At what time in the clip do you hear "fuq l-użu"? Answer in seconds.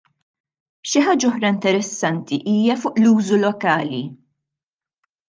2.85-3.39